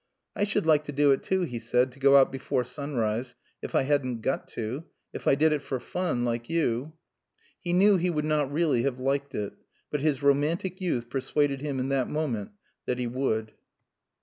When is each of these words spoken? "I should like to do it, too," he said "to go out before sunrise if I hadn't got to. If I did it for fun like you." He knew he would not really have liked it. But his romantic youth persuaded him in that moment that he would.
"I 0.35 0.45
should 0.45 0.65
like 0.65 0.83
to 0.85 0.91
do 0.91 1.11
it, 1.11 1.21
too," 1.21 1.41
he 1.41 1.59
said 1.59 1.91
"to 1.91 1.99
go 1.99 2.15
out 2.17 2.31
before 2.31 2.63
sunrise 2.63 3.35
if 3.61 3.75
I 3.75 3.83
hadn't 3.83 4.23
got 4.23 4.47
to. 4.57 4.85
If 5.13 5.27
I 5.27 5.35
did 5.35 5.51
it 5.53 5.61
for 5.61 5.79
fun 5.79 6.25
like 6.25 6.49
you." 6.49 6.93
He 7.59 7.71
knew 7.71 7.97
he 7.97 8.09
would 8.09 8.25
not 8.25 8.51
really 8.51 8.81
have 8.81 8.99
liked 8.99 9.35
it. 9.35 9.53
But 9.91 10.01
his 10.01 10.23
romantic 10.23 10.81
youth 10.81 11.07
persuaded 11.07 11.61
him 11.61 11.79
in 11.79 11.89
that 11.89 12.09
moment 12.09 12.49
that 12.87 12.97
he 12.97 13.05
would. 13.05 13.51